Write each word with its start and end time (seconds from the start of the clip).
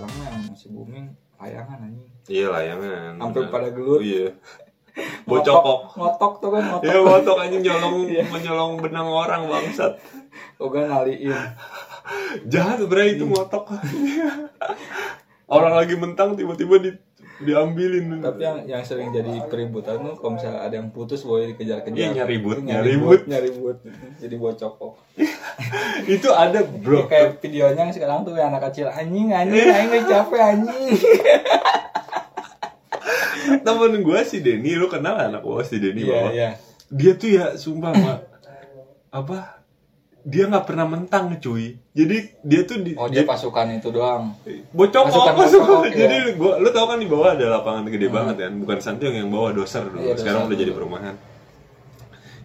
sekarang 0.00 0.16
mah 0.16 0.26
yang 0.32 0.44
masih 0.48 0.68
booming 0.72 1.06
layangan 1.36 1.78
anjing 1.84 2.08
Iya 2.30 2.46
layangan. 2.48 3.10
Sampai 3.18 3.42
pada 3.50 3.68
gelut. 3.74 3.98
Oh, 3.98 4.02
iya. 4.02 4.28
Bocokok. 5.28 5.80
ngotok 5.94 6.32
tuh 6.42 6.50
kan 6.50 6.62
ngotok 6.66 6.84
Iya 6.88 6.98
botok 7.00 7.36
anjing 7.38 7.62
nyolong 7.62 7.96
Iya. 8.12 8.22
menyolong 8.26 8.72
benang 8.80 9.08
orang 9.08 9.42
bangsat. 9.46 9.92
Oga 10.56 10.88
naliin 10.88 11.36
Jahat 12.52 12.80
bre 12.88 13.14
itu 13.14 13.24
ngotok. 13.28 13.76
orang 15.46 15.74
lagi 15.76 15.94
mentang 15.94 16.32
tiba-tiba 16.32 16.76
di 16.80 16.90
diambilin. 17.40 18.20
tapi 18.20 18.40
yang 18.40 18.58
yang 18.64 18.82
sering 18.82 19.08
jadi 19.10 19.44
peributan 19.44 19.96
tuh 19.98 20.14
kalau 20.14 20.36
misalnya 20.36 20.60
ada 20.60 20.74
yang 20.74 20.88
putus 20.88 21.20
boy 21.20 21.44
dikejar-kejar 21.46 21.96
Iya, 21.96 22.08
nyaribut, 22.14 22.60
nyaribut 22.60 23.20
nyaribut 23.24 23.76
jadi 24.16 24.34
bocokok 24.36 24.94
itu 26.14 26.28
ada 26.28 26.60
bro. 26.62 27.04
kayak 27.06 27.40
videonya 27.40 27.88
sekarang 27.88 28.22
tuh 28.22 28.34
yang 28.34 28.48
anak 28.48 28.68
kecil 28.68 28.86
anjing 28.86 29.28
anjing 29.30 29.66
anjing 29.66 29.88
nggak 29.90 30.06
capek 30.06 30.40
anjing 30.42 30.94
Temen 33.60 34.00
gue 34.00 34.20
si 34.22 34.40
Denny, 34.40 34.72
lu 34.72 34.86
kenal 34.86 35.16
anak 35.18 35.42
gue 35.42 35.62
si 35.62 35.76
Denny 35.76 36.02
iya 36.02 36.12
bawah? 36.14 36.30
iya 36.30 36.50
Dia 36.88 37.12
tuh 37.14 37.30
ya 37.30 37.46
sumpah 37.54 37.92
mak 37.92 38.18
apa? 39.10 39.59
Dia 40.20 40.44
nggak 40.52 40.68
pernah 40.68 40.84
mentang 40.84 41.32
cuy. 41.40 41.80
Jadi 41.96 42.16
dia 42.44 42.60
tuh 42.68 42.84
di, 42.84 42.92
oh 42.92 43.08
dia 43.08 43.24
pasukan 43.24 43.72
itu 43.72 43.88
doang. 43.88 44.36
Bocok 44.76 45.08
Pasukan 45.08 45.34
masuk 45.36 45.60
bocok, 45.64 45.82
iya. 45.88 45.96
jadi 45.96 46.16
gua 46.36 46.60
lu 46.60 46.68
tau 46.76 46.86
kan 46.92 47.00
di 47.00 47.08
bawah 47.08 47.32
ada 47.32 47.46
lapangan 47.60 47.88
gede 47.88 48.08
banget 48.12 48.36
kan? 48.44 48.52
Bukan 48.60 48.78
Santiong 48.84 49.16
yang 49.16 49.32
bawah 49.32 49.56
doser 49.56 49.88
dulu. 49.88 50.04
Iya, 50.04 50.20
sekarang 50.20 50.44
doser. 50.44 50.50
udah 50.52 50.58
jadi 50.60 50.72
perumahan. 50.76 51.14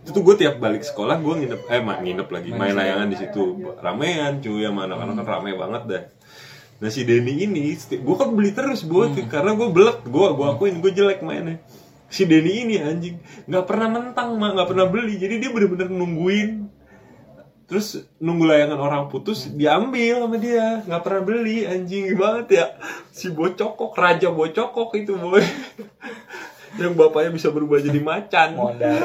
Itu 0.05 0.13
tuh 0.13 0.21
gue 0.21 0.35
tiap 0.37 0.61
balik 0.61 0.85
sekolah 0.85 1.17
gue 1.17 1.33
nginep 1.33 1.61
eh 1.65 1.81
mak 1.81 1.99
nginep 2.05 2.27
lagi. 2.29 2.49
Main 2.53 2.61
main 2.61 2.75
layangan 2.77 3.07
di 3.09 3.17
situ. 3.17 3.43
Ramean 3.81 4.37
cuy 4.37 4.61
sama 4.61 4.85
anak-anak 4.85 5.15
kan 5.17 5.25
rame 5.25 5.51
banget 5.57 5.83
dah. 5.89 6.03
Nah 6.77 6.89
si 6.93 7.01
Denny 7.09 7.33
ini 7.41 7.73
gue 7.73 8.15
kan 8.15 8.29
beli 8.37 8.53
terus 8.53 8.85
buat 8.85 9.17
karena 9.25 9.57
gue 9.57 9.67
belek 9.73 10.05
gue 10.05 10.27
gue 10.37 10.45
akuin 10.45 10.77
gue 10.77 10.91
jelek 10.93 11.25
mainnya. 11.25 11.57
Si 12.05 12.29
Denny 12.29 12.69
ini 12.69 12.77
anjing 12.77 13.17
nggak 13.49 13.65
pernah 13.65 13.87
mentang 13.89 14.37
mak 14.37 14.53
nggak 14.53 14.69
pernah 14.69 14.85
beli. 14.85 15.17
Jadi 15.17 15.41
dia 15.41 15.49
bener-bener 15.49 15.89
nungguin 15.89 16.69
terus 17.65 18.05
nunggu 18.21 18.45
layangan 18.45 18.77
orang 18.77 19.03
putus 19.09 19.49
diambil 19.49 20.25
sama 20.25 20.37
dia. 20.37 20.85
Nggak 20.85 21.01
pernah 21.01 21.21
beli 21.25 21.65
anjing 21.65 22.13
banget 22.13 22.47
ya. 22.61 22.65
Si 23.09 23.33
bocokok 23.33 23.93
raja 23.97 24.29
bocokok 24.29 24.89
itu 24.97 25.17
boy. 25.17 25.41
Yang 26.81 26.93
bapaknya 26.99 27.31
bisa 27.33 27.49
berubah 27.49 27.79
jadi 27.81 27.99
macan. 28.03 28.49
Modal. 28.59 29.03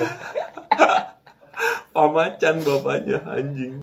Pamacan 1.94 2.56
bapaknya 2.66 3.18
anjing. 3.26 3.80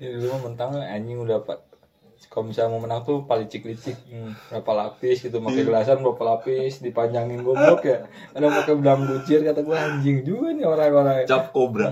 Ini 0.00 0.16
dulu 0.16 0.48
mentang 0.48 0.80
anjing 0.80 1.20
udah 1.20 1.44
kalau 2.26 2.46
misalnya 2.46 2.70
mau 2.70 2.82
menang 2.82 3.00
tuh 3.00 3.24
palicik 3.24 3.64
licik 3.64 3.96
hmm, 4.06 4.52
berapa 4.52 4.72
lapis 4.76 5.22
gitu 5.22 5.38
pakai 5.38 5.62
gelasan 5.62 5.98
berapa 5.98 6.20
lapis 6.20 6.78
dipanjangin 6.78 7.40
goblok 7.40 7.82
ya. 7.82 8.04
Ada 8.30 8.46
pakai 8.46 8.74
benang 8.76 9.00
bucir 9.04 9.40
kata 9.40 9.60
gue 9.60 9.72
anjing 9.72 10.18
juga 10.22 10.52
nih 10.52 10.62
orang-orang. 10.62 11.24
Cap 11.24 11.50
kobra. 11.50 11.90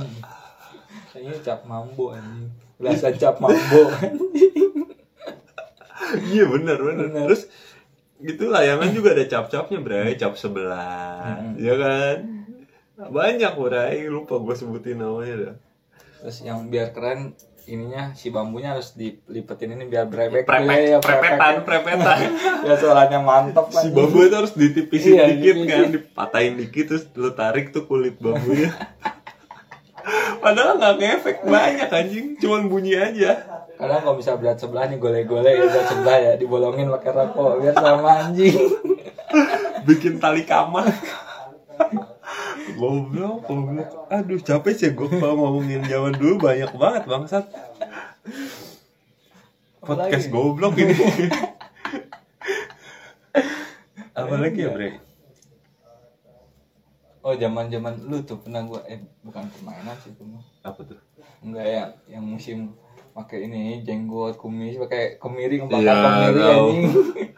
Kayaknya 1.11 1.35
cap 1.41 1.61
mambo 1.65 2.13
anjing. 2.13 2.51
Gelasan 2.77 3.15
cap 3.17 3.37
mambo. 3.39 3.83
Iya 6.09 6.49
bener 6.49 6.79
bener 6.81 7.07
Bener. 7.11 7.25
terus 7.29 7.53
gitu 8.19 8.49
layangan 8.49 8.91
juga 8.91 9.13
ada 9.13 9.25
cap-capnya 9.27 9.79
bray. 9.79 10.17
Cap 10.17 10.35
sebelah 10.35 11.37
Hmm. 11.39 11.55
ya 11.61 11.75
kan? 11.77 12.17
Banyak 12.97 13.53
bray. 13.55 14.09
Lupa 14.09 14.41
gue 14.41 14.55
sebutin 14.55 14.99
namanya 14.99 15.35
dah. 15.37 15.55
Terus 16.19 16.39
yang 16.43 16.67
biar 16.67 16.91
keren 16.91 17.37
ininya 17.69 18.17
si 18.17 18.33
bambunya 18.33 18.73
harus 18.73 18.97
dilipetin 18.97 19.77
ini 19.77 19.85
biar 19.85 20.09
brebek 20.09 20.49
prepet 20.49 20.81
ya, 20.89 20.99
prepetan 20.99 21.55
prepetan. 21.63 22.19
Ya 22.67 22.75
suaranya 22.81 23.21
mantep 23.21 23.69
si 23.71 23.93
bambu 23.93 24.25
itu 24.25 24.35
harus 24.35 24.57
ditipisin 24.57 25.13
Iya, 25.21 25.25
dikit 25.37 25.57
iya. 25.61 25.69
kan? 25.69 25.89
Dipatahin 25.93 26.55
dikit 26.57 26.85
terus 26.91 27.05
lu 27.13 27.31
tarik 27.37 27.71
tuh 27.71 27.85
kulit 27.85 28.17
bambunya. 28.17 28.73
Padahal 30.43 30.81
nggak 30.81 30.95
ngefek 30.97 31.37
banyak 31.45 31.89
anjing. 31.93 32.27
Cuman 32.41 32.73
bunyi 32.73 32.97
aja. 32.97 33.37
Kadang 33.77 34.01
kalau 34.03 34.17
bisa 34.17 34.35
berat 34.41 34.57
sebelah 34.57 34.89
nih 34.89 34.97
gole-gole 34.97 35.47
ya 35.47 35.69
berat 35.69 35.87
sebelah 35.93 36.17
ya 36.19 36.33
dibolongin 36.41 36.89
pakai 36.89 37.13
rokok 37.13 37.61
biar 37.61 37.75
sama 37.77 38.11
anjing. 38.25 38.57
Bikin 39.85 40.17
tali 40.17 40.49
kamar 40.49 40.89
goblok 42.79 43.43
goblok. 43.45 43.89
Aduh 44.09 44.39
capek 44.39 44.75
sih 44.79 44.91
gue 44.95 45.09
kalau 45.11 45.35
ngomongin 45.35 45.83
zaman 45.91 46.15
dulu 46.15 46.47
banyak 46.47 46.71
banget 46.79 47.03
bangsat. 47.11 47.45
Podcast 49.83 50.31
Apalagi? 50.31 50.33
goblok 50.33 50.75
ini. 50.79 50.95
Apalagi 54.19 54.61
ya 54.67 54.71
bre? 54.75 54.91
Oh 57.23 57.35
zaman 57.37 57.69
zaman 57.69 57.95
lu 58.09 58.23
tuh 58.25 58.41
pernah 58.41 58.65
gua 58.65 58.81
eh 58.89 59.03
bukan 59.21 59.47
permainan 59.53 59.95
sih 60.01 60.15
itu 60.15 60.25
apa 60.65 60.81
tuh? 60.81 60.99
Enggak 61.45 61.67
ya 61.67 61.85
yang 62.09 62.25
musim 62.25 62.73
pakai 63.19 63.51
ini 63.51 63.83
jenggot 63.83 64.39
kumis 64.39 64.79
pakai 64.79 65.19
kemiri 65.19 65.59
ngebakar 65.59 65.83
Iya, 65.83 65.95
kemiri 65.99 66.43
anjing. 66.47 66.83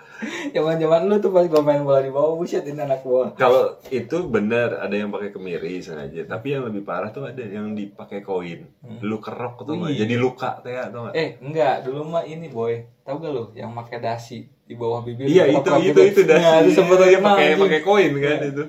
Zaman 0.54 0.76
zaman 0.76 1.08
lu 1.08 1.16
tuh 1.16 1.32
pas 1.32 1.46
gua 1.48 1.64
main 1.64 1.80
bola 1.80 2.04
di 2.04 2.12
bawah 2.12 2.36
buset 2.36 2.60
ini 2.62 2.76
anak 2.76 3.00
gua. 3.00 3.32
Kalau 3.32 3.80
itu 3.88 4.28
benar 4.28 4.76
ada 4.76 4.92
yang 4.92 5.08
pakai 5.08 5.32
kemiri 5.32 5.80
sengaja. 5.80 6.28
Tapi 6.28 6.52
yang 6.52 6.68
lebih 6.68 6.84
parah 6.84 7.08
tuh 7.08 7.24
ada 7.24 7.40
yang 7.40 7.72
dipakai 7.72 8.20
koin. 8.20 8.68
Lu 9.00 9.16
kerok 9.16 9.64
tuh? 9.64 9.80
Wih. 9.80 9.96
jadi 9.96 10.20
luka 10.20 10.60
teh 10.60 10.76
atau 10.76 11.08
eh 11.10 11.40
enggak 11.40 11.88
dulu 11.88 12.04
mah 12.04 12.28
ini 12.28 12.52
boy. 12.52 12.84
Tahu 13.00 13.16
gak 13.16 13.32
lu 13.32 13.44
yang 13.56 13.72
pakai 13.72 14.04
dasi 14.04 14.44
di 14.44 14.76
bawah 14.76 15.00
bibir 15.00 15.24
iya 15.26 15.48
itu 15.48 15.64
diketok 15.64 15.80
itu 15.82 16.00
itu 16.04 16.20
dasi. 16.28 16.44
Nah, 16.44 16.56
itu 16.60 16.70
sempet 16.76 16.98
Iya, 17.00 17.18
pakai 17.18 17.46
pakai 17.56 17.80
koin 17.80 18.12
kan 18.20 18.38
Iya. 18.38 18.52
itu. 18.52 18.64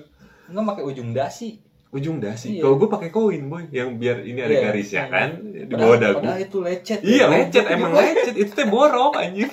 Enggak 0.48 0.64
pakai 0.72 0.84
ujung 0.88 1.10
dasi 1.12 1.60
ujung 1.92 2.18
dasi 2.18 2.56
Iya. 2.56 2.64
kalau 2.64 2.76
gue 2.78 2.90
pakai 2.90 3.10
koin 3.10 3.44
boy 3.46 3.68
yang 3.70 3.96
biar 3.96 4.24
ini 4.24 4.40
ada 4.40 4.50
Iya. 4.50 4.64
garisnya 4.66 5.04
kan? 5.06 5.30
Di 5.44 5.68
Padahal- 5.68 5.80
bawah 5.82 5.98
dagu. 5.98 6.18
Padahal 6.18 6.40
itu 6.40 6.58
lecet 6.60 7.00
iya 7.02 7.18
ya. 7.18 7.26
lecet 7.30 7.66
emang 7.68 7.92
lecet. 7.92 8.34
Itu 8.34 8.52
teh 8.54 8.66
borok 8.66 9.14
anjing. 9.14 9.52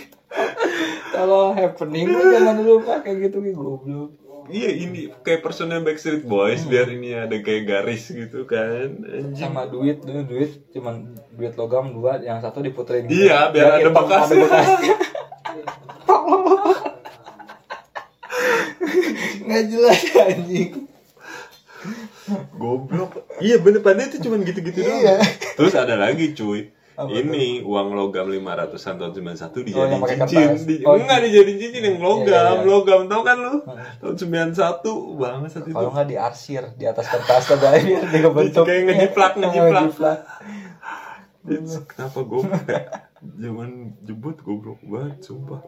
Kalau 1.15 1.51
happening 1.51 2.07
tuh 2.07 2.31
zaman 2.31 2.55
dulu 2.57 2.75
pakai 2.81 3.13
gitu 3.19 3.39
nih 3.39 3.53
goblok. 3.53 4.11
Iya 4.49 4.71
ini 4.73 5.13
kayak 5.19 5.43
personel 5.43 5.83
Backstreet 5.83 6.25
Boys 6.25 6.65
biar 6.65 6.89
ini 6.89 7.13
ada 7.13 7.37
kayak 7.37 7.65
garis 7.65 8.09
gitu 8.09 8.45
kan 8.45 8.97
anjing. 9.03 9.35
Sama 9.35 9.67
duit 9.67 10.01
dulu 10.01 10.25
duit. 10.25 10.63
Cuman 10.71 11.05
duit 11.35 11.53
logam 11.53 11.91
dua 11.91 12.17
yang 12.19 12.39
satu 12.39 12.63
diputerin 12.63 13.05
Iya, 13.05 13.51
biar 13.51 13.77
ada 13.77 13.83
hitam, 13.83 13.93
bekasnya. 13.99 14.41
bekasnya. 14.41 14.95
nggak 19.41 19.65
jelas 19.67 20.01
anjing 20.15 20.88
goblok. 22.53 23.11
Iya 23.39 23.59
bener 23.59 23.81
padahal 23.81 24.07
itu 24.07 24.19
cuman 24.21 24.43
gitu-gitu 24.43 24.79
doang. 24.79 24.99
Iya. 24.99 25.15
terus 25.55 25.73
ada 25.73 25.95
lagi 25.95 26.33
cuy. 26.33 26.73
Apa 26.93 27.15
ini 27.15 27.63
uang 27.63 27.95
logam 27.95 28.27
500-an 28.27 28.95
tahun 28.99 29.13
91 29.15 29.39
Oh, 29.71 29.87
yang 29.87 30.03
dijadiin 30.03 30.03
pakai 30.03 30.17
cincin. 30.19 30.51
di, 30.61 30.75
Oh, 30.83 30.99
enggak 30.99 31.19
dijadiin 31.23 31.57
cincin 31.57 31.83
yang 31.85 31.99
logam 31.99 32.27
Iya, 32.27 32.43
iya, 32.43 32.59
iya. 32.59 32.67
logam. 32.67 33.01
Tau 33.07 33.23
kan 33.23 33.37
lu? 33.39 33.55
Tahun 34.03 34.17
91 34.19 34.59
banget 35.15 35.49
saat 35.49 35.65
itu. 35.65 35.73
kalau 35.73 35.91
nggak 35.95 36.09
diarsir 36.09 36.63
di 36.75 36.85
atas 36.85 37.07
kertas 37.07 37.43
tuh 37.47 37.55
biar 37.55 37.79
dia 37.79 38.21
kebentuk. 38.21 38.65
Kayak 38.67 38.83
ngejiplak, 38.85 39.33
ngejiplak. 39.39 39.89
Kenapa 41.89 42.19
goblok 42.21 42.67
ya 42.67 42.83
zaman 43.41 43.71
jebut 44.03 44.37
goblok 44.43 44.83
banget 44.83 45.23
sumpah 45.23 45.63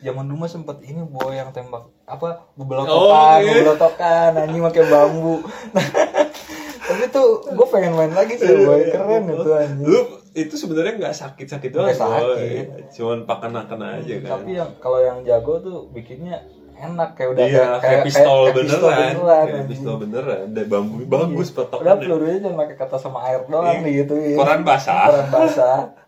zaman 0.00 0.24
dulu 0.24 0.38
mah 0.38 0.48
sempet 0.48 0.78
ini 0.82 1.02
boy 1.02 1.32
yang 1.32 1.50
tembak 1.50 1.86
apa 2.04 2.46
bebelotokan 2.54 2.94
Oh, 2.94 3.36
iya. 3.36 3.52
bebelotokan 3.58 4.30
anjing 4.36 4.62
pakai 4.62 4.84
bambu 4.84 5.36
tapi 6.88 7.04
tuh 7.08 7.26
gue 7.44 7.66
pengen 7.68 7.92
main 7.92 8.12
lagi 8.12 8.34
sih 8.34 8.48
boy 8.58 8.82
keren 8.86 9.24
itu 9.26 9.50
anjing 9.50 9.84
lu 9.84 10.00
itu 10.32 10.54
sebenarnya 10.54 10.92
nggak 10.96 11.14
sakit-sakit 11.16 11.68
doang 11.68 11.88
Nggak 11.88 11.98
sakit. 11.98 12.64
cuman 12.94 13.18
pakan-pakan 13.24 13.80
aja 13.96 14.14
kan 14.18 14.30
tapi 14.34 14.50
yang 14.54 14.70
kalau 14.78 14.98
yang 14.98 15.18
jago 15.20 15.58
tuh 15.58 15.78
bikinnya 15.90 16.46
enak 16.78 17.10
kayak 17.12 17.34
udah 17.34 17.44
iya, 17.44 17.66
kayak, 17.76 18.06
pistol 18.06 18.38
beneran, 18.48 18.78
beneran, 18.78 19.18
kayak 19.18 19.50
anjing. 19.50 19.66
pistol 19.66 19.94
beneran, 19.98 20.38
ada 20.46 20.62
bambu 20.64 20.94
bagus 21.02 21.50
Udah 21.50 21.56
petokannya. 21.66 21.98
pelurunya 21.98 22.38
cuma 22.38 22.54
pakai 22.62 22.76
kertas 22.78 23.00
sama 23.02 23.18
air 23.26 23.42
doang 23.44 23.82
Iya. 23.82 23.94
gitu 23.98 24.14
ya. 24.14 24.36
Koran 24.38 24.62
basah. 24.62 25.10
Koran 25.10 25.26
basah. 25.28 25.78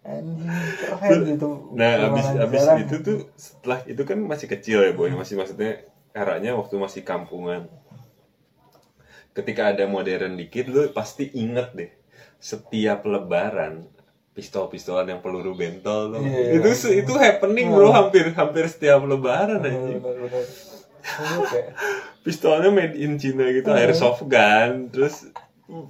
Anjing 0.00 0.48
keren 0.80 1.20
gitu. 1.28 1.48
Nah, 1.76 2.08
abis 2.08 2.26
abis 2.40 2.62
itu 2.88 2.96
tuh 3.04 3.18
setelah 3.36 3.84
itu 3.84 4.02
kan 4.08 4.18
masih 4.24 4.48
kecil 4.48 4.78
ya 4.88 4.92
boy, 4.96 5.12
masih 5.12 5.36
maksudnya 5.36 5.84
eranya 6.16 6.56
waktu 6.56 6.80
masih 6.80 7.04
kampungan. 7.04 7.68
Ketika 9.36 9.70
ada 9.76 9.84
modern 9.86 10.40
dikit, 10.40 10.66
lu 10.72 10.88
pasti 10.90 11.28
inget 11.36 11.70
deh 11.76 11.90
setiap 12.40 13.04
lebaran 13.04 13.84
pistol-pistolan 14.32 15.04
yang 15.12 15.20
peluru 15.20 15.52
bentol 15.52 16.16
tuh. 16.16 16.24
Iya. 16.24 16.64
itu 16.64 16.70
itu 17.04 17.12
happening 17.20 17.68
bro 17.68 17.92
hampir 17.92 18.32
hampir 18.32 18.64
setiap 18.72 19.04
lebaran 19.04 19.60
anjing. 19.60 20.00
Kayak 20.00 21.76
pistolnya 22.24 22.72
made 22.72 22.96
in 22.96 23.20
China 23.20 23.48
gitu 23.52 23.68
airsoft 23.72 24.24
gun 24.24 24.88
terus 24.88 25.28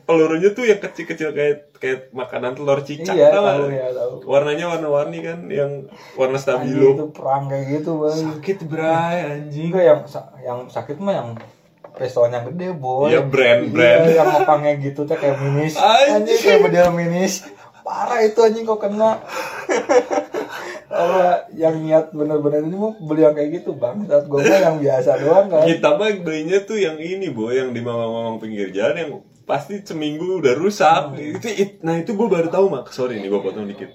pelurunya 0.05 0.53
tuh 0.53 0.65
yang 0.65 0.77
kecil-kecil 0.77 1.33
kayak 1.33 1.57
kayak 1.77 2.01
makanan 2.11 2.53
telur 2.53 2.81
cicak 2.81 3.17
Iya, 3.17 3.33
tahu 3.33 3.69
ya, 3.69 3.89
tahu. 3.91 4.15
warnanya 4.25 4.69
warna-warni 4.69 5.19
kan 5.21 5.39
yang 5.49 5.89
warna 6.15 6.37
Anjing, 6.37 6.45
stabilo 6.45 6.89
itu 6.93 7.07
perang 7.11 7.49
kayak 7.49 7.65
gitu 7.75 7.91
bang. 7.99 8.19
Sakit 8.21 8.59
bray 8.65 9.17
anjing. 9.27 9.69
Enggak 9.73 9.85
yang 9.87 10.01
yang 10.39 10.59
sakit 10.67 10.97
mah 10.97 11.15
yang 11.15 11.29
pistolnya 11.91 12.45
gede 12.45 12.71
boy. 12.73 13.09
Iya, 13.09 13.25
brand, 13.25 13.61
Iya, 13.63 13.73
brand. 13.73 14.01
yang 14.07 14.29
ngepangnya 14.31 14.73
gitu 14.79 15.01
teh 15.05 15.17
kayak 15.17 15.37
minis. 15.39 15.75
Anjing. 15.75 16.15
anjing 16.15 16.39
kayak 16.39 16.61
model 16.61 16.89
minis. 16.93 17.35
Parah 17.81 18.21
itu 18.21 18.39
anjing 18.39 18.65
kok 18.65 18.79
kena. 18.79 19.25
Apa 20.91 21.47
yang 21.55 21.79
niat 21.81 22.11
bener-bener 22.11 22.67
ini 22.67 22.75
mau 22.75 22.91
beli 22.93 23.23
yang 23.23 23.33
kayak 23.33 23.63
gitu 23.63 23.73
bang. 23.73 24.03
Saat 24.05 24.27
gue 24.27 24.39
mah 24.39 24.61
yang 24.61 24.77
biasa 24.77 25.11
doang 25.17 25.47
kan. 25.47 25.63
Kita 25.63 25.89
mah 25.95 26.11
belinya 26.19 26.59
tuh 26.61 26.77
yang 26.77 26.99
ini 26.99 27.31
boy 27.31 27.55
yang 27.55 27.71
di 27.71 27.79
mamang-mamang 27.79 28.37
pinggir 28.37 28.75
jalan 28.75 28.97
yang 28.99 29.11
pasti 29.51 29.83
seminggu 29.83 30.39
udah 30.39 30.55
rusak. 30.55 31.19
Itu 31.19 31.49
it- 31.51 31.81
nah 31.81 31.95
itu 31.95 32.15
gue 32.15 32.29
baru 32.29 32.47
tahu 32.47 32.71
mak. 32.71 32.89
Sorry 32.89 33.19
nih 33.19 33.27
gue 33.27 33.41
potong 33.41 33.67
dikit. 33.67 33.91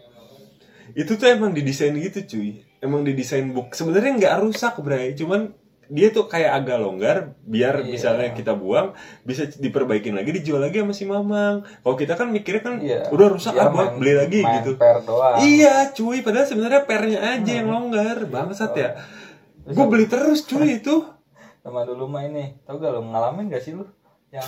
Itu 0.92 1.16
tuh 1.16 1.28
emang 1.28 1.52
didesain 1.52 1.96
gitu 1.96 2.20
cuy. 2.28 2.50
Emang 2.78 3.02
didesain 3.02 3.48
book 3.48 3.72
sebenarnya 3.72 4.12
nggak 4.14 4.36
rusak 4.42 4.76
bray. 4.80 5.12
Cuman 5.14 5.56
dia 5.86 6.10
tuh 6.10 6.26
kayak 6.26 6.50
agak 6.56 6.78
longgar 6.78 7.18
biar 7.42 7.80
Iya. 7.80 7.90
misalnya 7.92 8.30
kita 8.32 8.54
buang 8.54 8.98
bisa 9.22 9.46
diperbaikin 9.46 10.14
lagi 10.14 10.34
dijual 10.34 10.58
lagi 10.60 10.82
sama 10.82 10.92
si 10.92 11.06
mamang. 11.06 11.62
Kalau 11.62 11.96
kita 11.96 12.14
kan 12.14 12.28
mikirnya 12.28 12.62
kan 12.62 12.76
Iya. 12.80 13.10
udah 13.10 13.28
rusak 13.30 13.54
Dia 13.54 13.62
ah 13.62 13.70
buat 13.70 13.86
main- 13.88 13.98
beli 14.00 14.14
lagi 14.14 14.40
main 14.42 14.56
gitu. 14.60 14.72
per 14.76 15.02
doang. 15.02 15.38
Iya 15.40 15.90
cuy, 15.92 16.20
padahal 16.20 16.44
sebenarnya 16.44 16.82
pernya 16.84 17.20
aja 17.22 17.52
yang 17.54 17.70
longgar, 17.70 18.18
bangsat 18.26 18.74
ya. 18.74 18.90
Gue 19.64 19.86
beli 19.86 20.06
terus 20.06 20.42
cuy 20.44 20.80
itu. 20.80 21.06
sama 21.62 21.82
dulu 21.82 22.06
mah 22.06 22.22
ini. 22.24 22.62
Tau 22.62 22.78
gak 22.78 22.90
lo 22.92 23.02
ngalamin 23.02 23.50
gak 23.50 23.58
sih 23.60 23.74
lu 23.74 23.90
yang 24.30 24.46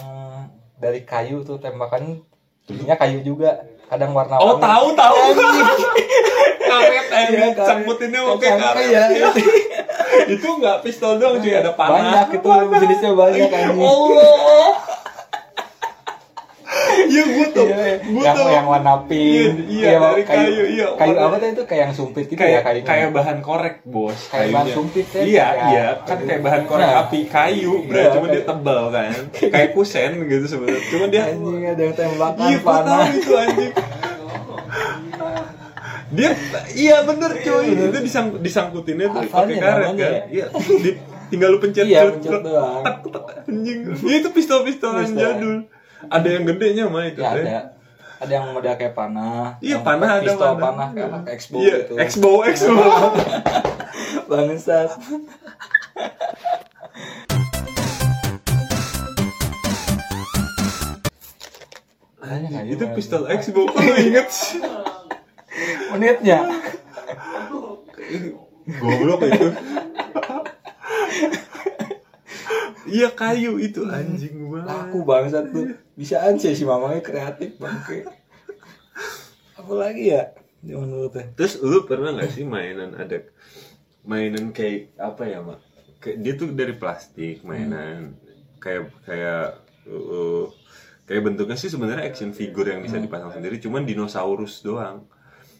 dari 0.77 1.01
kayu 1.03 1.41
tuh 1.41 1.57
tembakan 1.57 2.21
ininya 2.67 2.95
kayu 2.95 3.21
juga 3.21 3.65
kadang 3.87 4.11
warna 4.11 4.37
Oh 4.37 4.59
tahu 4.59 4.93
tahu. 4.93 5.15
Karet 6.67 7.55
sangkutinnya 7.55 8.19
mau 8.21 8.35
kayak 8.35 8.59
Sangka, 8.59 8.75
karet. 8.75 8.91
ya. 8.91 9.29
itu 10.27 10.47
nggak 10.47 10.83
pistol 10.83 11.15
doang 11.15 11.39
cuy, 11.39 11.55
ada 11.55 11.71
panah. 11.71 12.27
banyak 12.27 12.27
itu 12.35 12.49
jenisnya 12.75 13.11
banyak 13.15 13.47
anjing 13.47 13.79
Allah. 13.79 14.71
Iya 17.17 17.23
gue 17.25 17.47
tau, 17.49 17.65
Iya, 17.65 17.75
gue 17.97 18.21
yang, 18.21 18.35
tau. 18.35 18.47
yang 18.47 18.65
warna 18.67 18.93
pink 19.03 19.53
Iya, 19.65 19.87
iya, 19.87 19.97
dari 19.99 20.23
kayu, 20.23 20.63
iya. 20.69 20.87
kayu 20.93 21.15
apa 21.17 21.35
tuh 21.35 21.47
itu 21.49 21.63
kayak 21.63 21.81
yang 21.81 21.93
sumpit 21.93 22.23
gitu 22.25 22.37
kayak 22.37 22.53
ya 22.53 22.59
kayunya 22.61 22.85
kayak 22.85 23.07
bahan 23.11 23.37
korek 23.39 23.75
bos 23.83 24.19
Kayak 24.27 24.47
bahan 24.51 24.67
sumpit 24.71 25.05
ya, 25.09 25.21
iya 25.23 25.47
iya 25.67 25.85
kan 26.03 26.17
kayak 26.19 26.41
bahan 26.41 26.63
korek 26.63 26.85
Nah. 26.85 27.01
api 27.03 27.19
kayu 27.25 27.73
bro 27.83 27.95
Iya, 27.95 28.07
cuma 28.11 28.25
dia 28.27 28.43
tebal 28.43 28.83
kan 28.89 29.11
kayak 29.33 29.69
kusen 29.71 30.11
gitu 30.23 30.45
sebenarnya 30.47 30.81
cuma 30.87 31.05
dia 31.07 31.21
anjing 31.25 31.63
ada 31.65 31.81
yang 31.83 31.95
tembakan 31.95 32.45
Iya, 32.45 32.57
gua 32.57 32.73
tahu 32.77 32.85
panah 32.85 33.07
itu 33.11 33.31
anjing. 33.35 33.73
Dia 36.07 36.29
iya 36.73 37.03
bener 37.03 37.31
cuy, 37.37 37.67
itu 37.67 37.99
disang, 37.99 38.39
disangkutinnya 38.39 39.11
tuh 39.11 39.21
pakai 39.25 39.27
Apanya 39.27 39.55
karet 39.59 39.85
kan. 39.85 39.95
ya? 39.99 40.21
Iya, 40.25 40.45
tinggal 41.27 41.49
lu 41.51 41.59
pencet 41.59 41.83
Iya, 41.83 42.01
pencet 42.09 42.31
doang. 42.41 42.83
anjing. 43.43 43.79
Iya, 43.99 44.15
itu 44.17 44.29
pistol-pistolan 44.31 45.03
Pistol. 45.03 45.19
jadul. 45.19 45.57
Ada 46.05 46.27
yang 46.29 46.43
gedenya 46.45 46.85
mah 46.85 47.03
itu. 47.09 47.21
ya 47.25 47.33
ada 47.33 47.57
ada 48.17 48.31
yang 48.33 48.49
model 48.49 48.73
kayak 48.77 48.93
panah 48.93 49.57
Iya, 49.61 49.81
panah 49.81 50.21
ada, 50.21 50.25
pistol 50.25 50.53
ada. 50.53 50.61
panah 50.61 50.87
kayak 50.93 51.09
anak 51.09 51.23
expo 51.33 51.57
Iya, 51.61 51.75
gitu 51.85 51.93
expo, 51.97 52.31
expo. 52.45 52.73
bangsat 54.29 54.89
kayu 62.47 62.71
itu 62.75 62.85
pistol 62.91 63.23
kok 63.65 63.77
lu 63.77 63.93
inget 63.95 64.27
sih? 64.35 64.59
menitnya 65.93 66.43
Goblok 68.67 69.23
itu. 69.23 69.47
Iya 72.87 73.07
kayu 73.15 73.63
itu 73.63 73.87
anjing. 73.87 74.36
Laku 74.67 74.99
bangsat 75.07 75.55
tuh. 75.55 75.79
Bisa 75.95 76.19
aja 76.21 76.49
si 76.51 76.63
mamanya 76.67 76.99
kreatif 76.99 77.55
bangke. 77.55 78.03
Apa 79.55 79.73
lagi 79.73 80.11
ya 80.11 80.35
zaman 80.67 80.89
dulu 80.89 81.07
teh 81.13 81.25
Terus 81.37 81.61
lu 81.63 81.85
pernah 81.87 82.11
nggak 82.11 82.33
sih 82.33 82.43
mainan 82.43 82.97
ada 82.97 83.23
mainan 84.03 84.51
kayak 84.51 84.93
apa 84.99 85.23
ya 85.27 85.39
mak? 85.43 85.59
Kayak 86.03 86.17
dia 86.21 86.33
tuh 86.35 86.47
dari 86.53 86.73
plastik 86.75 87.41
mainan. 87.47 88.15
Kayak 88.59 88.91
kayak 89.07 89.63
uh, 89.87 90.45
kayak 91.07 91.21
bentuknya 91.23 91.55
sih 91.55 91.71
sebenarnya 91.71 92.03
action 92.03 92.35
figure 92.35 92.67
yang 92.67 92.83
bisa 92.83 92.99
dipasang 92.99 93.31
sendiri, 93.31 93.59
cuman 93.63 93.87
dinosaurus 93.87 94.61
doang. 94.61 95.07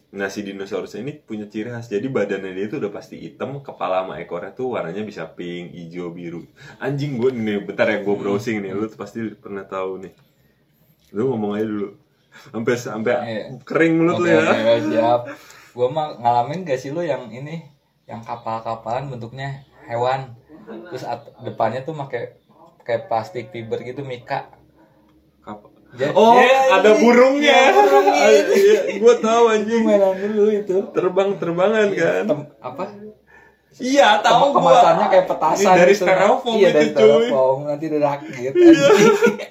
Nah 0.08 0.32
si 0.32 0.40
dinosaurus 0.40 0.96
ini 0.96 1.12
punya 1.20 1.44
ciri 1.52 1.68
khas, 1.68 1.92
jadi 1.92 2.08
badannya 2.08 2.56
dia 2.56 2.66
tuh 2.72 2.80
udah 2.80 2.92
pasti 2.96 3.20
hitam, 3.20 3.60
kepala 3.60 4.00
sama 4.08 4.16
ekornya 4.16 4.56
tuh 4.56 4.72
warnanya 4.72 5.04
bisa 5.04 5.28
pink, 5.28 5.76
hijau, 5.76 6.08
biru. 6.16 6.48
Anjing 6.80 7.20
gue 7.20 7.28
nih, 7.28 7.60
bentar 7.68 7.84
ya 7.92 8.00
gue 8.00 8.16
browsing 8.16 8.64
nih, 8.64 8.72
lu 8.72 8.88
tuh 8.88 8.96
pasti 8.96 9.20
pernah 9.36 9.68
tahu 9.68 10.08
nih. 10.08 10.12
Lu 11.12 11.28
ngomong 11.28 11.60
aja 11.60 11.66
dulu, 11.68 11.88
sampai 12.52 12.74
sampai 12.80 13.14
Iya. 13.20 13.42
kering 13.68 13.92
mulut 14.00 14.16
lu 14.20 14.24
Oke, 14.24 14.32
ya. 14.32 14.40
oke, 14.48 14.74
siap. 14.88 15.20
Gua 15.76 15.88
mah 15.92 16.16
ngalamin 16.16 16.64
gak 16.64 16.80
sih 16.80 16.90
lu 16.90 17.04
yang 17.04 17.28
ini, 17.28 17.68
yang 18.08 18.24
kapal-kapalan 18.24 19.12
bentuknya 19.12 19.60
hewan, 19.84 20.32
terus 20.88 21.04
depannya 21.44 21.84
tuh 21.84 21.92
pakai 21.92 22.32
kayak 22.82 23.12
plastik 23.12 23.52
fiber 23.52 23.84
gitu 23.84 24.00
mika. 24.00 24.48
Ja- 25.90 26.12
Oh, 26.12 26.36
Ya, 26.36 26.76
ada 26.76 26.90
ini. 26.90 27.00
burungnya. 27.00 27.58
Iya, 27.64 27.72
burungnya. 27.72 28.26
Iya, 28.58 28.80
gua 28.98 29.14
tahu 29.16 29.42
Itu 29.42 29.54
anjing. 29.54 29.82
mainan 29.82 30.14
dulu 30.14 30.44
itu. 30.50 30.76
Terbang-terbangan 30.90 31.86
kan. 31.92 32.22
Tem- 32.24 32.48
apa? 32.60 32.84
Iya, 33.78 34.08
tahu 34.20 34.42
gua. 34.50 34.58
Kemasannya 34.58 35.06
kayak 35.08 35.26
petasan. 35.26 35.64
Ini 35.64 35.78
dari 35.78 35.92
gitu. 35.92 36.02
styrofoam 36.02 36.54
Iya, 36.54 36.68
itu, 36.68 36.74
dari. 36.74 36.82
Iya. 36.82 36.92
styrofoam. 36.92 37.58
Nanti 37.64 37.86
dirakit. 37.86 38.32
anjing. 38.32 39.36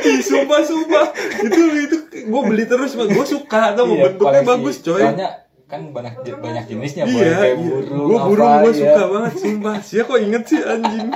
Ih, 0.00 0.20
sumpah, 0.20 0.60
sumpah. 0.62 1.06
itu 1.38 1.60
itu 1.78 1.96
gua 2.26 2.40
beli 2.42 2.64
terus, 2.64 2.96
gua 2.96 3.24
suka 3.24 3.74
tau 3.74 3.84
Iya, 3.86 4.08
bentuknya 4.08 4.40
koleksi. 4.40 4.48
bagus, 4.48 4.76
coy. 4.80 4.96
Soalnya 4.98 5.28
kan 5.68 5.80
banyak 5.92 6.14
banyak 6.34 6.64
jenisnya, 6.66 7.04
Boy. 7.04 7.20
Iya, 7.20 7.34
kayak 7.36 7.44
iya. 7.44 7.56
burung. 7.60 8.06
Gua 8.08 8.18
burung 8.24 8.52
gua 8.58 8.64
iya. 8.66 8.80
suka 8.80 9.02
banget, 9.06 9.32
sumpah. 9.36 9.76
Siapa 9.78 10.08
kok 10.08 10.18
inget 10.18 10.42
sih 10.44 10.58
anjing? 10.58 11.08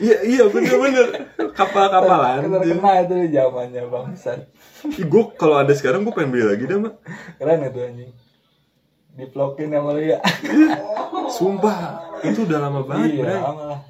Iya, 0.00 0.16
iya 0.24 0.42
bener-bener 0.48 1.08
kapal-kapalan. 1.52 2.40
Kan 2.40 2.50
terkena 2.56 2.90
itu 3.04 3.14
zamannya 3.36 3.82
bangsat. 3.92 4.40
Ih, 4.96 5.04
Gua 5.04 5.28
kalau 5.36 5.60
ada 5.60 5.72
sekarang 5.76 6.08
gua 6.08 6.16
pengen 6.16 6.32
beli 6.32 6.44
lagi 6.48 6.64
dah, 6.64 6.78
Mak. 6.80 6.94
Keren 7.36 7.68
itu 7.68 7.80
anjing. 7.84 8.10
Diplokin 9.20 9.68
sama 9.68 9.90
lu 9.92 10.02
ya. 10.08 10.18
Sumpah, 11.36 11.78
itu 12.24 12.48
udah 12.48 12.58
lama 12.58 12.80
banget, 12.88 13.20
iya, 13.20 13.44
lama 13.44 13.76
lah. 13.76 13.80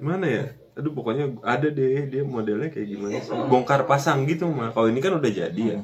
Mana 0.00 0.26
ya? 0.26 0.44
Aduh 0.72 0.96
pokoknya 0.96 1.36
ada 1.44 1.68
deh 1.68 2.08
dia 2.08 2.22
modelnya 2.24 2.72
kayak 2.72 2.88
gimana 2.88 3.20
sih? 3.20 3.36
Bongkar 3.52 3.84
pasang 3.84 4.24
gitu 4.24 4.48
mah. 4.48 4.72
Kalau 4.72 4.88
ini 4.88 5.04
kan 5.04 5.20
udah 5.20 5.28
jadi 5.28 5.62
ya. 5.62 5.78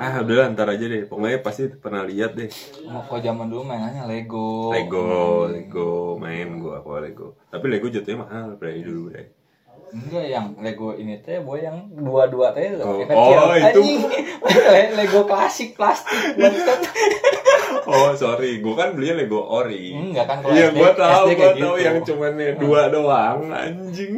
Ah 0.00 0.20
udahlah 0.20 0.50
ntar 0.52 0.68
aja 0.70 0.84
deh. 0.88 1.04
Pokoknya 1.06 1.38
pasti 1.44 1.68
pernah 1.70 2.02
lihat 2.02 2.34
deh. 2.34 2.50
Mau 2.88 3.04
kok 3.04 3.20
zaman 3.22 3.46
dulu 3.48 3.62
mainannya 3.64 4.04
Lego. 4.08 4.72
Lego, 4.74 5.48
Lego 5.48 6.16
main 6.18 6.58
gua 6.58 6.80
kalau 6.82 7.00
Lego. 7.00 7.26
Tapi 7.52 7.64
Lego 7.70 7.86
jatuhnya 7.92 8.24
mahal 8.24 8.56
Bray 8.56 8.80
dulu 8.82 9.12
Bray. 9.12 9.43
Enggak 9.94 10.26
yang 10.26 10.46
Lego 10.58 10.90
ini 10.98 11.22
teh 11.22 11.38
boy 11.38 11.62
yang 11.62 11.86
dua-dua 11.94 12.50
teh 12.50 12.74
Oh, 12.82 12.98
oh, 12.98 13.54
itu. 13.54 13.78
Anjing. 13.78 14.00
Lego 14.98 15.22
klasik 15.22 15.78
plastik. 15.78 16.34
Oh 17.84 18.16
sorry, 18.16 18.64
gua 18.64 18.74
kan 18.74 18.88
belinya 18.96 19.22
Lego 19.22 19.38
ori. 19.38 19.92
Enggak 19.92 20.24
kan 20.26 20.36
kalau 20.42 20.56
Iya 20.56 20.72
gua 20.72 20.90
tahu, 20.96 21.24
SD 21.28 21.30
gua 21.30 21.38
kayak 21.38 21.54
tahu 21.54 21.74
gitu. 21.76 21.84
yang 21.84 21.96
cuman 22.02 22.32
nih 22.34 22.50
dua 22.56 22.80
doang 22.88 23.38
anjing. 23.52 24.12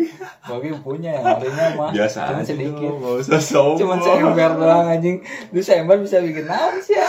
Bagi 0.46 0.70
punya 0.80 1.10
yang 1.18 1.24
artinya 1.26 1.64
mah 1.74 1.90
Biasa 1.90 2.18
cuma 2.24 2.40
aja 2.40 2.46
sedikit. 2.46 2.88
lu, 2.88 2.96
nggak 2.96 3.14
usah 3.26 3.40
sombong. 3.42 3.78
Cuman 3.82 3.98
seember 4.00 4.50
doang 4.54 4.86
anjing. 4.88 5.16
Lu 5.50 5.60
seember 5.60 5.98
bisa 5.98 6.22
bikin 6.22 6.46
apa 6.46 6.78
sih? 6.80 6.94
ya? 6.94 7.08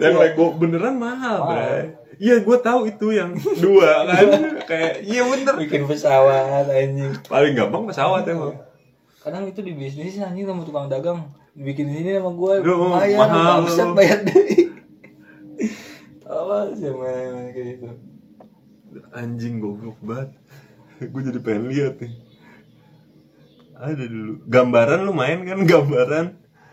Yang 0.00 0.14
Lego 0.16 0.44
beneran 0.56 0.96
mahal, 0.96 1.38
Mahal. 1.44 1.54
Bray. 1.54 1.99
Iya, 2.20 2.44
gua 2.44 2.60
tahu 2.60 2.84
itu 2.84 3.16
yang 3.16 3.32
dua 3.58 4.04
kan. 4.04 4.28
Kayak 4.70 4.94
iya 5.02 5.24
bener. 5.24 5.56
bikin 5.56 5.88
pesawat 5.88 6.68
anjing. 6.68 7.16
Paling 7.24 7.56
gampang 7.56 7.88
pesawat 7.88 8.28
emang. 8.28 8.60
Kadang 9.24 9.48
itu 9.48 9.64
di 9.64 9.72
bisnis 9.72 10.20
anjing 10.20 10.44
sama 10.44 10.62
tukang 10.62 10.86
dagang 10.86 11.32
bikin 11.56 11.88
ini 11.88 12.16
sama 12.16 12.30
gue 12.32 12.52
Duh, 12.60 12.92
bayar 12.92 13.18
mahal 13.24 13.64
bayar 13.92 14.20
deh. 14.24 14.68
Apa 16.24 16.72
sih 16.76 16.92
main 16.92 17.50
kayak 17.50 17.66
gitu? 17.74 17.88
Anjing 19.10 19.58
goblok 19.58 19.98
banget. 20.00 20.30
gue 21.12 21.22
jadi 21.24 21.40
pengen 21.40 21.64
lihat 21.72 21.94
nih. 21.98 22.12
Ada 23.76 24.04
dulu. 24.04 24.32
Gambaran 24.44 25.00
lu 25.08 25.12
main 25.16 25.40
kan 25.42 25.58
gambaran. 25.64 26.26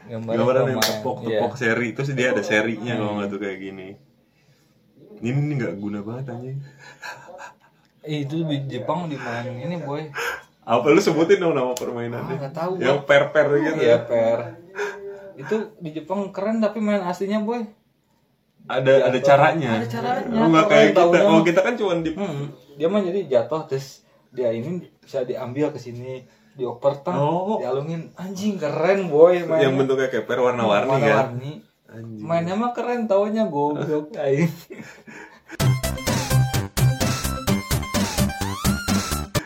Gambaran, 0.08 0.36
Gambaran 0.40 0.64
yang 0.68 0.80
pemain. 0.80 0.92
tepok 1.00 1.18
Iya. 1.20 1.28
tepok 1.40 1.54
seri 1.56 1.88
terus 1.92 2.10
dia 2.12 2.32
ada 2.32 2.44
serinya 2.44 2.94
kalau 2.96 3.14
nggak 3.20 3.30
tuh 3.32 3.40
kayak 3.40 3.60
gini. 3.60 3.90
Ini 5.18 5.30
ini 5.34 5.54
nggak 5.56 5.76
guna 5.78 6.00
banget 6.02 6.30
anjing. 6.30 6.60
Eh, 8.02 8.24
itu 8.24 8.40
di 8.42 8.58
Jepang 8.68 9.06
di 9.06 9.18
main 9.18 9.52
ini 9.58 9.76
boy 9.78 10.08
Apa 10.64 10.92
lu 10.92 11.00
sebutin 11.00 11.40
dong 11.40 11.52
nama 11.52 11.72
permainannya? 11.72 12.40
Ah, 12.40 12.52
tahu, 12.52 12.80
Yang 12.80 13.04
per-per 13.04 13.48
gitu. 13.58 13.80
Iya 13.80 13.98
per 14.04 14.40
itu 15.38 15.54
di 15.78 15.90
Jepang 15.94 16.34
keren 16.34 16.58
tapi 16.58 16.82
main 16.82 17.00
aslinya 17.00 17.40
boy 17.40 17.62
Ada 18.66 19.08
ada 19.08 19.20
caranya. 19.22 19.80
Ada 19.80 19.88
caranya. 19.88 20.40
Oh, 20.40 20.48
nggak 20.50 20.66
kayak 20.68 20.88
kita. 20.92 21.00
taunya 21.00 21.22
Oh, 21.24 21.40
kita 21.40 21.60
kan 21.62 21.74
cuma 21.76 21.94
di 21.98 22.12
hmm, 22.12 22.44
dia 22.76 22.88
mah 22.88 23.00
jadi 23.00 23.20
jatuh 23.26 23.64
terus 23.64 24.04
dia 24.28 24.52
ini 24.52 24.84
bisa 25.00 25.24
diambil 25.24 25.72
ke 25.72 25.80
sini 25.80 26.28
dioper 26.52 27.00
tang 27.00 27.16
Oh. 27.16 27.62
dialungin 27.62 28.12
anjing 28.16 28.58
keren 28.58 29.08
boy 29.08 29.40
mainnya. 29.40 29.70
yang 29.70 29.78
bentuknya 29.78 30.10
kayak 30.10 30.26
per 30.26 30.42
warna-warni 30.42 30.90
kan. 30.90 31.00
warna-warni 31.00 31.52
Anjing. 31.88 32.20
mainnya 32.22 32.54
mah 32.54 32.72
keren 32.72 33.06
taunya 33.06 33.44
goblok 33.46 34.12
aing 34.20 34.52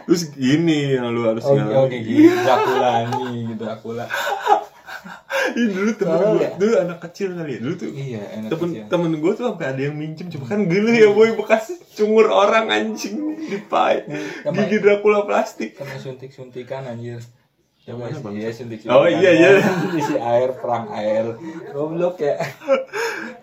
Terus 0.03 0.27
gini 0.29 0.91
yang 0.91 1.07
lu 1.09 1.23
harus 1.23 1.39
oh 1.41 1.55
ngalamin. 1.55 1.77
oh 1.77 1.85
kayak 1.87 2.03
gini 2.03 2.27
Dracula 2.35 2.89
nih 3.07 3.27
gitu 3.47 3.63
Dracula 3.63 4.05
Ih, 5.51 5.67
dulu 5.67 5.91
temen 5.93 6.15
gue, 6.15 6.39
ya? 6.39 6.49
dulu 6.55 6.73
anak 6.77 6.99
kecil 7.01 7.33
kali 7.33 7.51
ya. 7.51 7.59
Dulu 7.59 7.73
tuh 7.75 7.87
iya 7.91 8.21
temen 8.45 8.69
aja. 8.71 8.83
temen 8.87 9.11
gue 9.13 9.31
tuh 9.33 9.45
sampai 9.45 9.65
ada 9.67 9.81
yang 9.81 9.95
minjem 9.95 10.27
cuma 10.29 10.45
kan 10.47 10.63
gila 10.63 10.91
ya 10.91 11.09
boy 11.09 11.33
bekas 11.33 11.63
cungur 11.91 12.27
orang 12.27 12.69
anjing 12.69 13.17
di 13.37 13.59
pai 13.61 14.05
Sama- 14.41 14.55
gigi 14.59 14.77
Dracula 14.79 15.23
plastik 15.23 15.75
sama 15.75 15.95
suntik 15.97 16.31
suntikan 16.31 16.85
anjir 16.85 17.19
Yang 17.91 17.99
mana, 17.99 18.17
Bang? 18.23 18.33
iya 18.39 18.49
suntik 18.55 18.79
Oh, 18.87 19.03
iya, 19.03 19.31
iya. 19.35 19.49
isi 19.99 20.15
air 20.15 20.55
perang 20.55 20.87
air. 20.95 21.35
Goblok 21.75 22.23
ya. 22.23 22.39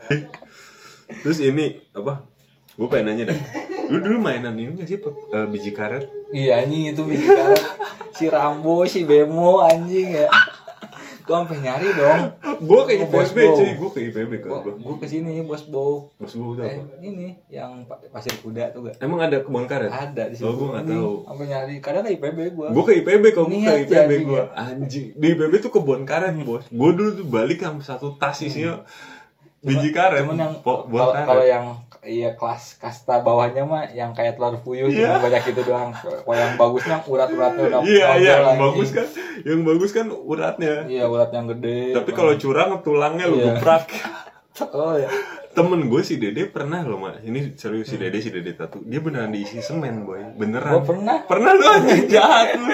Terus 1.23 1.39
ini 1.45 1.85
apa? 1.93 2.25
Gue 2.79 2.89
pengen 2.89 3.13
nanya 3.13 3.35
dah 3.35 3.39
lu 3.89 3.99
dulu 4.05 4.21
mainan 4.21 4.53
ini 4.55 4.77
gak 4.77 4.89
sih 4.89 5.01
eh, 5.01 5.47
biji 5.49 5.73
karet? 5.73 6.05
Iya 6.31 6.63
anjing 6.63 6.93
itu 6.93 7.03
biji 7.03 7.25
karet. 7.27 7.63
Si 8.13 8.29
Rambo 8.29 8.85
si 8.85 9.03
Bemo 9.09 9.65
anjing 9.65 10.13
ya 10.15 10.29
gua 11.29 11.45
sampai 11.45 11.61
nyari 11.61 11.89
dong. 11.93 12.21
Gue 12.59 12.81
ke 12.83 12.93
Oh, 12.97 13.05
IPB 13.07 13.37
cuy. 13.53 13.71
Gue 13.77 13.91
ke 13.93 14.01
IPB 14.03 14.33
kan 14.41 14.49
gua, 14.49 14.61
gue 14.73 14.97
ke 14.97 15.07
sini 15.07 15.39
bos 15.41 15.63
Bo 15.63 16.09
bos 16.11 16.33
gue 16.33 16.49
udah 16.51 16.65
eh, 16.65 16.81
apa? 16.81 16.97
ini 16.99 17.37
yang 17.47 17.85
pa- 17.85 18.01
pasir 18.09 18.33
kuda 18.35 18.73
tuh 18.73 18.81
gak 18.83 18.97
emang 18.99 19.21
ada 19.21 19.39
kebun 19.39 19.65
karet? 19.65 19.87
Ada 19.87 20.25
di 20.27 20.35
situ. 20.35 20.49
oh 20.49 20.57
gue 20.57 20.69
gak 20.71 20.83
Ini, 20.83 20.93
tahu. 20.95 21.13
sampai 21.23 21.47
nyari. 21.47 21.75
Kadang 21.79 22.03
ke 22.03 22.11
IPB 22.15 22.39
gua. 22.51 22.69
Gue 22.71 22.83
ke 22.83 22.93
IPB 22.99 23.25
kok 23.31 23.45
gue 23.47 23.61
ke 23.61 23.73
IPB 23.85 24.11
gue 24.25 24.41
ya. 24.41 24.45
anjing. 24.57 25.07
Di 25.13 25.27
IPB 25.31 25.53
tuh 25.61 25.71
kebun 25.71 26.03
karet 26.03 26.33
bos. 26.41 26.65
Gue 26.67 26.91
dulu 26.91 27.11
tuh 27.15 27.27
balik 27.27 27.61
sama 27.61 27.79
satu 27.79 28.17
tas 28.17 28.41
isinya 28.41 28.83
biji 29.59 29.91
karet. 29.91 30.23
cuman 30.23 30.39
yang 30.39 30.55
kalau 31.25 31.43
yang 31.43 31.65
iya 32.07 32.31
kelas 32.33 32.79
kasta 32.79 33.21
bawahnya 33.21 33.67
mah 33.67 33.91
yang 33.91 34.15
kayak 34.15 34.39
telur 34.39 34.55
puyuh 34.59 34.87
Iya. 34.87 35.19
cuma 35.19 35.29
banyak 35.29 35.43
itu 35.51 35.61
doang. 35.63 35.91
Kalau 35.93 36.37
yang 36.37 36.55
bagusnya 36.55 36.97
urat-uratnya 37.05 37.63
udah 37.67 37.81
iya 37.91 38.07
nonjol 38.09 38.23
iya 38.23 38.35
yang 38.39 38.59
bagus 38.61 38.89
kan 38.95 39.07
yang 39.43 39.61
bagus 39.63 39.91
kan 39.91 40.07
uratnya. 40.09 40.75
Iya 40.87 41.05
urat 41.07 41.31
yang 41.35 41.47
gede 41.49 41.81
tapi 41.93 42.11
kalau 42.13 42.33
curang 42.35 42.71
tulangnya 42.81 43.27
lu 43.27 43.37
Iya. 43.37 43.59
geprak 43.59 43.85
oh 44.79 44.95
ya 44.95 45.11
temen 45.59 45.91
gue 45.91 46.03
si 46.07 46.15
Dede 46.23 46.47
pernah 46.47 46.87
loh 46.87 47.03
mak 47.03 47.27
ini 47.27 47.59
serius 47.59 47.91
si 47.91 47.99
Dede 47.99 48.23
si 48.23 48.31
Dede 48.31 48.55
tatu. 48.55 48.79
Dia 48.87 49.03
beneran 49.03 49.35
diisi 49.35 49.59
semen 49.59 50.07
boy. 50.07 50.39
Beneran. 50.39 50.79
Gua 50.79 50.85
pernah. 50.87 51.17
pernah 51.27 51.51
lu 51.51 51.65
anjing. 51.67 52.07
Jahat 52.15 52.55
lu 52.55 52.71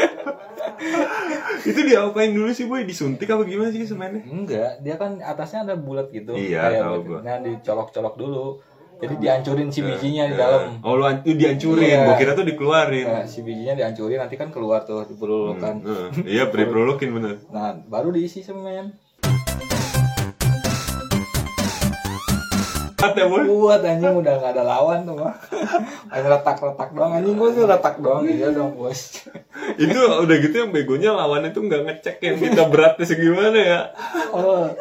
itu 1.65 1.81
diapain 1.81 2.31
dulu 2.37 2.51
sih 2.53 2.69
boy? 2.69 2.85
Disuntik 2.85 3.33
apa 3.33 3.49
gimana 3.49 3.73
sih 3.73 3.89
semennya? 3.89 4.21
Enggak. 4.29 4.85
Dia 4.85 5.01
kan 5.01 5.17
atasnya 5.25 5.65
ada 5.65 5.75
bulat 5.81 6.13
gitu. 6.13 6.37
Iya, 6.37 6.61
kayak 6.69 6.81
tahu 6.85 6.99
gua. 7.09 7.19
nah 7.25 7.37
dicolok-colok 7.41 8.15
dulu. 8.21 8.47
Jadi 8.95 9.15
dihancurin 9.19 9.69
si 9.75 9.81
bijinya 9.83 10.25
di 10.31 10.37
dalam. 10.39 10.81
Oh 10.87 10.95
lu 10.95 11.05
lu 11.05 11.35
dihancurin. 11.35 11.89
Iya. 11.89 12.07
gue 12.07 12.17
kira 12.21 12.33
tuh 12.39 12.47
dikeluarin. 12.47 13.07
Nah, 13.11 13.25
si 13.27 13.43
bijinya 13.43 13.75
dihancurin. 13.75 14.19
Nanti 14.23 14.37
kan 14.39 14.49
keluar 14.55 14.87
tuh 14.87 15.03
dipelulukan 15.09 15.83
Heeh. 15.83 16.07
iya 16.31 16.45
beri 16.47 16.65
prolokin 16.71 17.11
bener. 17.11 17.43
Nah 17.51 17.75
baru 17.91 18.15
diisi 18.15 18.41
semen 18.47 18.95
Kata 23.11 23.23
boy 23.29 23.45
buat 23.45 23.81
anjing 23.85 24.15
udah 24.17 24.35
gak 24.41 24.53
ada 24.57 24.63
lawan 24.65 25.05
tuh 25.05 25.17
mah 25.21 25.37
main 26.09 26.25
retak-retak 26.25 26.89
doang 26.97 27.13
anjing 27.21 27.37
gua 27.37 27.49
tuh 27.53 27.65
retak 27.69 27.95
doang. 28.01 28.25
Iya 28.25 28.49
dong 28.55 28.73
bos. 28.79 29.25
Itu 29.77 29.99
udah 30.25 30.37
gitu 30.41 30.55
yang 30.55 30.71
begonya 30.73 31.13
lawannya 31.13 31.53
tuh 31.53 31.69
nggak 31.69 31.83
ngecek 31.85 32.17
yang 32.25 32.37
kita 32.41 32.63
beratnya 32.69 33.05
segimana 33.05 33.59
ya. 33.61 33.81
Oh 34.33 34.73